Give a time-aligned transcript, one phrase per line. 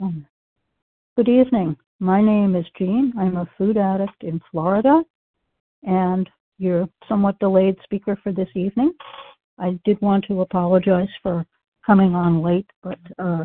[0.00, 0.26] Um,
[1.16, 1.76] Good evening.
[2.00, 3.14] My name is Jean.
[3.18, 5.02] I'm a food addict in Florida,
[5.84, 8.92] and you're somewhat delayed speaker for this evening.
[9.58, 11.46] I did want to apologize for
[11.86, 13.44] coming on late, but uh,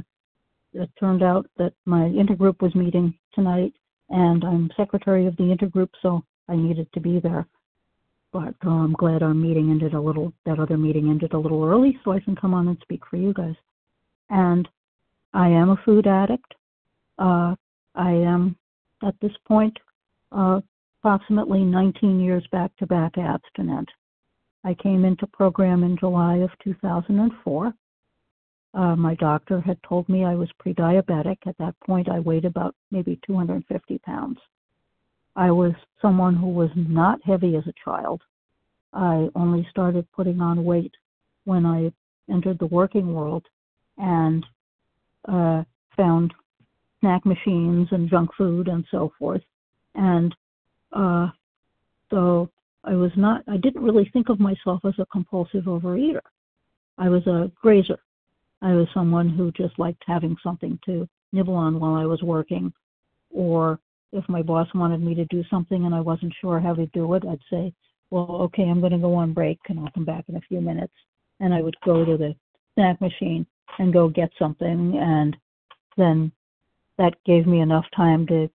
[0.73, 3.71] it turned out that my intergroup was meeting tonight,
[4.09, 7.45] and I'm secretary of the intergroup, so I needed to be there.
[8.33, 11.63] But uh, I'm glad our meeting ended a little, that other meeting ended a little
[11.63, 13.55] early, so I can come on and speak for you guys.
[14.29, 14.67] And
[15.33, 16.53] I am a food addict.
[17.17, 17.55] Uh,
[17.95, 18.55] I am
[19.03, 19.77] at this point
[20.31, 20.61] uh,
[20.99, 23.89] approximately 19 years back to back abstinent.
[24.63, 27.73] I came into program in July of 2004.
[28.73, 31.37] Uh, my doctor had told me I was pre diabetic.
[31.45, 34.37] At that point, I weighed about maybe 250 pounds.
[35.35, 38.21] I was someone who was not heavy as a child.
[38.93, 40.93] I only started putting on weight
[41.45, 41.91] when I
[42.31, 43.45] entered the working world
[43.97, 44.45] and
[45.27, 45.63] uh,
[45.95, 46.33] found
[46.99, 49.41] snack machines and junk food and so forth.
[49.95, 50.33] And
[50.93, 51.29] uh,
[52.09, 52.49] so
[52.83, 56.21] I was not, I didn't really think of myself as a compulsive overeater.
[56.97, 57.99] I was a grazer.
[58.61, 62.71] I was someone who just liked having something to nibble on while I was working.
[63.31, 63.79] Or
[64.11, 67.13] if my boss wanted me to do something and I wasn't sure how to do
[67.15, 67.73] it, I'd say,
[68.11, 70.61] well, okay, I'm going to go on break and I'll come back in a few
[70.61, 70.93] minutes.
[71.39, 72.35] And I would go to the
[72.75, 73.47] snack machine
[73.79, 75.35] and go get something and
[75.97, 76.31] then
[76.97, 78.49] that gave me enough time to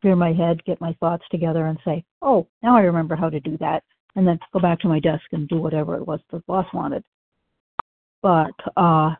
[0.00, 3.40] clear my head, get my thoughts together, and say, oh, now I remember how to
[3.40, 3.84] do that,
[4.16, 7.04] and then go back to my desk and do whatever it was the boss wanted.
[8.20, 9.14] But uh,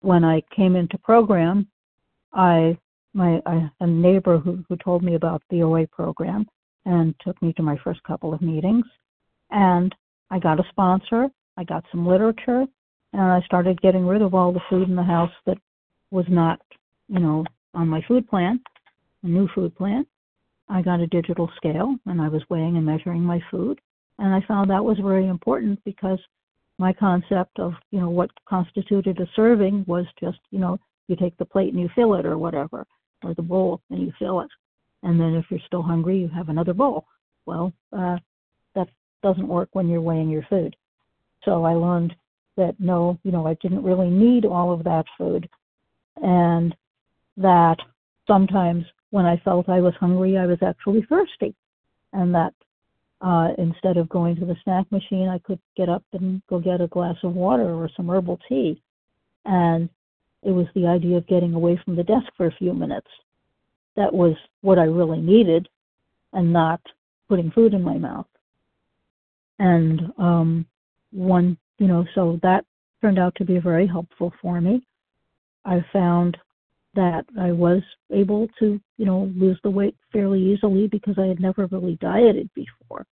[0.00, 1.68] when I came into program,
[2.32, 2.78] I
[3.14, 6.46] my I, a neighbor who, who told me about the OA program
[6.84, 8.84] and took me to my first couple of meetings,
[9.50, 9.94] and
[10.30, 11.28] I got a sponsor.
[11.56, 12.66] I got some literature,
[13.12, 15.58] and I started getting rid of all the food in the house that
[16.10, 16.60] was not,
[17.08, 18.60] you know, on my food plan,
[19.22, 20.06] a new food plan.
[20.68, 23.80] I got a digital scale and I was weighing and measuring my food.
[24.18, 26.18] And I found that was very important because
[26.78, 30.78] my concept of, you know, what constituted a serving was just, you know,
[31.08, 32.86] you take the plate and you fill it or whatever,
[33.22, 34.50] or the bowl and you fill it.
[35.02, 37.06] And then if you're still hungry, you have another bowl.
[37.44, 38.16] Well, uh,
[38.74, 38.88] that
[39.22, 40.74] doesn't work when you're weighing your food.
[41.44, 42.14] So I learned
[42.56, 45.48] that no, you know, I didn't really need all of that food.
[46.22, 46.74] And
[47.36, 47.76] that
[48.26, 51.54] sometimes when I felt I was hungry, I was actually thirsty,
[52.12, 52.54] and that
[53.20, 56.80] uh, instead of going to the snack machine, I could get up and go get
[56.80, 58.80] a glass of water or some herbal tea.
[59.44, 59.88] And
[60.42, 63.08] it was the idea of getting away from the desk for a few minutes.
[63.96, 65.68] That was what I really needed,
[66.32, 66.80] and not
[67.28, 68.26] putting food in my mouth.
[69.58, 70.66] And um,
[71.12, 72.64] one, you know, so that
[73.00, 74.84] turned out to be very helpful for me.
[75.64, 76.36] I found
[76.94, 81.40] that I was able to, you know, lose the weight fairly easily because I had
[81.40, 83.04] never really dieted before.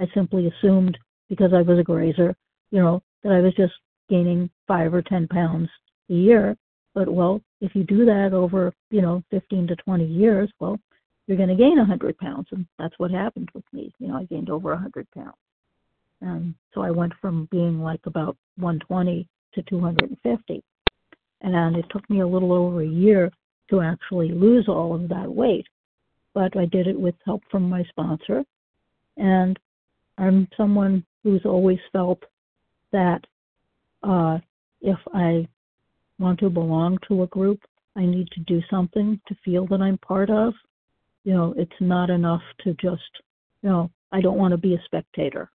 [0.00, 2.34] I simply assumed because I was a grazer,
[2.70, 3.74] you know, that I was just
[4.08, 5.68] gaining five or 10 pounds
[6.10, 6.56] a year.
[6.94, 10.78] But well, if you do that over, you know, 15 to 20 years, well,
[11.26, 12.48] you're going to gain 100 pounds.
[12.50, 13.92] And that's what happened with me.
[13.98, 15.36] You know, I gained over 100 pounds.
[16.20, 20.62] And so I went from being like about 120 to 250
[21.40, 23.30] and it took me a little over a year
[23.70, 25.66] to actually lose all of that weight.
[26.34, 28.44] But I did it with help from my sponsor,
[29.16, 29.58] and
[30.16, 32.22] I'm someone who's always felt
[32.92, 33.24] that
[34.02, 34.38] uh,
[34.80, 35.46] if I
[36.18, 37.60] want to belong to a group,
[37.96, 40.54] I need to do something to feel that I'm part of.
[41.24, 43.02] You know, it's not enough to just,
[43.62, 45.50] you know, I don't want to be a spectator.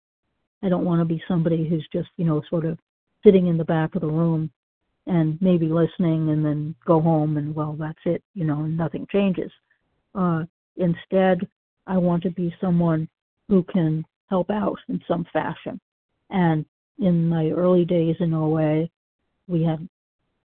[0.63, 2.79] I don't want to be somebody who's just, you know, sort of
[3.23, 4.49] sitting in the back of the room
[5.07, 9.05] and maybe listening and then go home and well that's it you know and nothing
[9.11, 9.51] changes.
[10.15, 10.43] Uh
[10.77, 11.47] instead
[11.87, 13.07] i want to be someone
[13.49, 15.79] who can help out in some fashion.
[16.29, 16.65] And
[16.99, 18.87] in my early days in oa
[19.47, 19.87] we had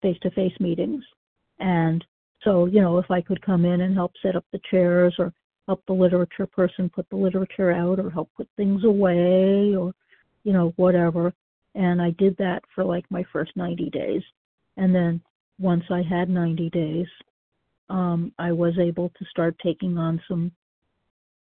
[0.02, 1.04] face to face meetings.
[1.60, 2.04] And
[2.42, 5.32] so you know if i could come in and help set up the chairs or
[5.66, 9.93] help the literature person put the literature out or help put things away or
[10.44, 11.32] you know whatever
[11.75, 14.23] and i did that for like my first 90 days
[14.79, 15.20] and then
[15.58, 17.06] once I had 90 days,
[17.90, 20.52] um, I was able to start taking on some,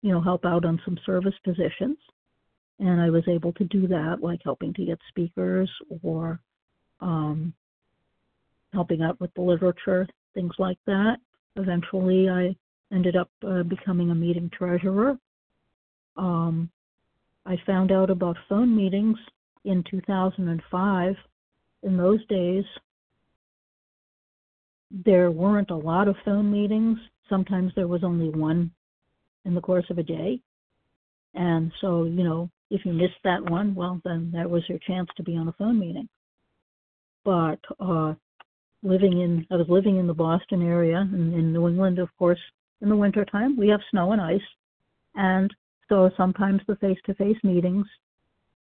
[0.02, 1.96] you know, help out on some service positions.
[2.80, 5.70] And I was able to do that, like helping to get speakers
[6.02, 6.40] or
[7.00, 7.52] um,
[8.72, 11.18] helping out with the literature, things like that.
[11.56, 12.56] Eventually, I
[12.92, 15.16] ended up uh, becoming a meeting treasurer.
[16.16, 16.70] Um,
[17.48, 19.16] I found out about phone meetings
[19.64, 21.14] in 2005.
[21.82, 22.64] In those days,
[24.90, 26.98] there weren't a lot of phone meetings.
[27.26, 28.70] Sometimes there was only one
[29.46, 30.40] in the course of a day.
[31.34, 35.08] And so, you know, if you missed that one, well, then that was your chance
[35.16, 36.08] to be on a phone meeting.
[37.24, 38.12] But uh,
[38.82, 42.40] living in, I was living in the Boston area and in New England, of course,
[42.82, 44.40] in the wintertime, we have snow and ice.
[45.14, 45.50] And
[45.88, 47.86] so sometimes the face to face meetings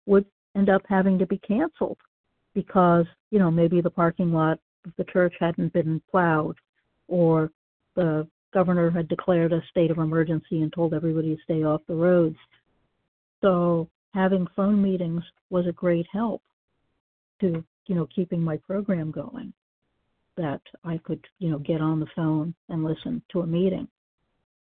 [0.07, 0.25] would
[0.57, 1.99] end up having to be canceled
[2.55, 6.57] because, you know, maybe the parking lot of the church hadn't been plowed
[7.09, 7.51] or
[7.95, 11.95] the governor had declared a state of emergency and told everybody to stay off the
[11.95, 12.37] roads.
[13.43, 16.43] So having phone meetings was a great help
[17.41, 19.53] to, you know, keeping my program going.
[20.37, 23.89] That I could, you know, get on the phone and listen to a meeting.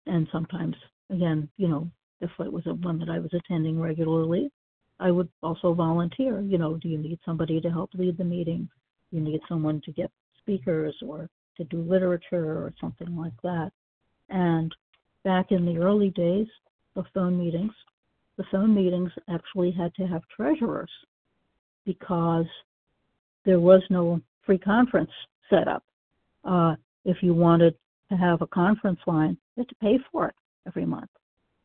[0.05, 0.75] And sometimes,
[1.09, 1.91] again, you know,
[2.21, 4.51] if it was a one that I was attending regularly,
[4.99, 6.41] I would also volunteer.
[6.41, 8.67] You know, do you need somebody to help lead the meeting?
[9.11, 13.71] You need someone to get speakers or to do literature or something like that.
[14.29, 14.73] And
[15.23, 16.47] back in the early days
[16.95, 17.73] of phone meetings,
[18.37, 20.91] the phone meetings actually had to have treasurers
[21.85, 22.45] because
[23.45, 25.11] there was no free conference
[25.49, 25.83] set up.
[26.43, 26.75] Uh,
[27.05, 27.75] if you wanted
[28.09, 30.35] to have a conference line, you had to pay for it
[30.67, 31.09] every month.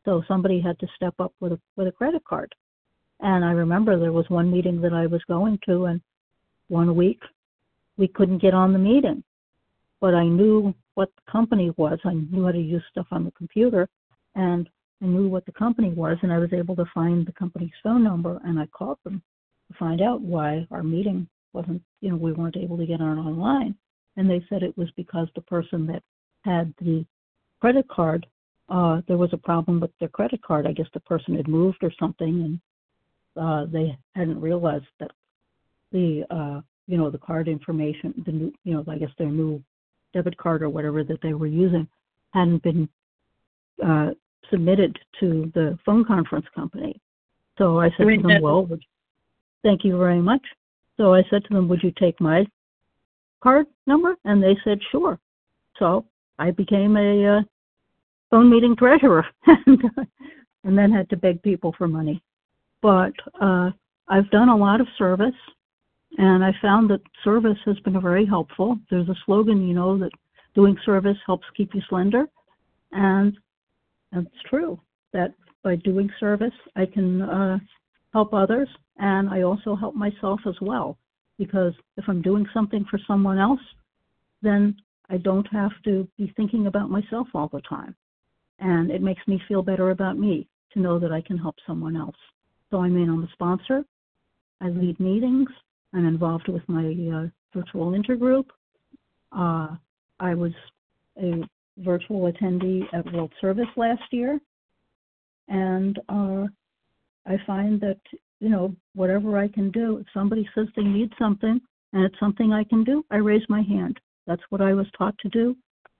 [0.05, 2.53] So somebody had to step up with a with a credit card.
[3.19, 6.01] And I remember there was one meeting that I was going to, and
[6.67, 7.21] one week
[7.97, 9.23] we couldn't get on the meeting.
[10.01, 11.99] But I knew what the company was.
[12.03, 13.87] I knew how to use stuff on the computer,
[14.35, 14.69] and
[15.01, 18.03] I knew what the company was, and I was able to find the company's phone
[18.03, 19.21] number, and I called them
[19.69, 23.19] to find out why our meeting wasn't, you know, we weren't able to get on
[23.19, 23.75] online.
[24.17, 26.03] And they said it was because the person that
[26.43, 27.05] had the
[27.61, 28.25] credit card,
[28.69, 30.65] uh, there was a problem with their credit card.
[30.65, 32.59] I guess the person had moved or something,
[33.37, 35.11] and uh, they hadn't realized that
[35.91, 39.61] the, uh, you know, the card information, the new, you know, I guess their new
[40.13, 41.87] debit card or whatever that they were using
[42.33, 42.89] hadn't been
[43.85, 44.11] uh,
[44.49, 46.99] submitted to the phone conference company.
[47.57, 48.83] So I said to them, well, would,
[49.63, 50.41] thank you very much.
[50.97, 52.45] So I said to them, would you take my
[53.41, 54.15] card number?
[54.25, 55.19] And they said, sure.
[55.79, 56.05] So
[56.39, 57.41] I became a uh,
[58.33, 59.23] phone meeting treasurer
[60.63, 62.19] and, then had to beg people for money.
[62.81, 63.69] But uh,
[64.07, 65.35] I've done a lot of service
[66.17, 68.79] and I found that service has been very helpful.
[68.89, 70.09] There's a slogan, you know, that
[70.55, 72.25] doing service helps keep you slender.
[72.91, 73.37] And
[74.13, 74.79] it's true
[75.11, 77.59] that by doing service, I can uh,
[78.13, 80.97] help others and I also help myself as well.
[81.37, 83.61] Because if I'm doing something for someone else,
[84.41, 84.75] then
[85.11, 87.95] I don't have to be thinking about myself all the time.
[88.59, 91.95] And it makes me feel better about me to know that I can help someone
[91.95, 92.15] else.
[92.71, 93.83] So I mean, I'm a sponsor.
[94.61, 95.49] I lead meetings.
[95.93, 98.45] I'm involved with my uh, virtual intergroup.
[99.31, 99.75] Uh,
[100.19, 100.51] I was
[101.21, 101.43] a
[101.77, 104.39] virtual attendee at World Service last year,
[105.47, 106.45] and uh,
[107.27, 107.99] I find that
[108.39, 111.59] you know whatever I can do, if somebody says they need something
[111.93, 113.99] and it's something I can do, I raise my hand.
[114.25, 115.55] That's what I was taught to do,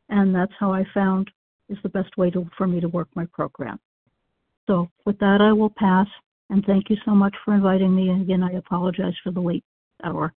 [0.10, 1.30] and that's how I found
[1.70, 3.80] is the best way to, for me to work my program.
[4.68, 6.08] So with that, I will pass,
[6.50, 8.10] and thank you so much for inviting me.
[8.10, 9.64] And again, I apologize for the late
[10.04, 10.34] hour.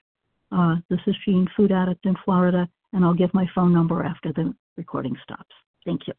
[0.53, 4.33] Uh, this is Jean, food addict in Florida, and I'll give my phone number after
[4.33, 5.55] the recording stops.
[5.85, 6.15] Thank you.